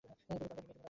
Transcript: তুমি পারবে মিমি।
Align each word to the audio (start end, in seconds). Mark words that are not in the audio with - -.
তুমি 0.03 0.39
পারবে 0.41 0.55
মিমি। 0.57 0.79